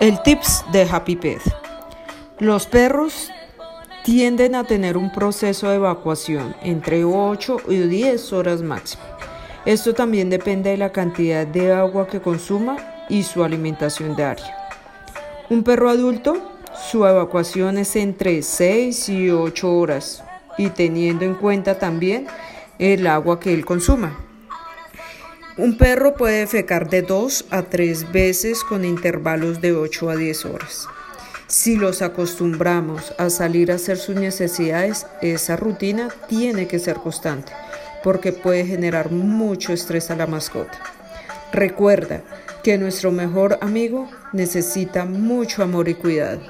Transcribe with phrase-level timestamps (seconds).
[0.00, 1.42] El tips de Happy Pet.
[2.38, 3.32] Los perros
[4.04, 9.02] tienden a tener un proceso de evacuación entre 8 y 10 horas máximo.
[9.66, 12.76] Esto también depende de la cantidad de agua que consuma
[13.08, 14.56] y su alimentación diaria.
[15.50, 16.52] Un perro adulto,
[16.88, 20.22] su evacuación es entre 6 y 8 horas
[20.56, 22.28] y teniendo en cuenta también
[22.78, 24.27] el agua que él consuma.
[25.58, 30.44] Un perro puede defecar de 2 a 3 veces con intervalos de 8 a 10
[30.44, 30.86] horas.
[31.48, 37.52] Si los acostumbramos a salir a hacer sus necesidades, esa rutina tiene que ser constante
[38.04, 40.78] porque puede generar mucho estrés a la mascota.
[41.52, 42.22] Recuerda
[42.62, 46.40] que nuestro mejor amigo necesita mucho amor y cuidado.